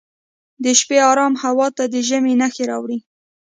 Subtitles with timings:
[0.63, 2.97] د شپې ارام هوا د ژمي نښې راوړي.